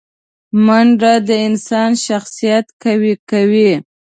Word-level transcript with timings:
منډه 0.65 1.13
د 1.27 1.29
انسان 1.47 1.91
شخصیت 2.05 2.65
قوي 2.83 3.13
کوي 3.29 3.71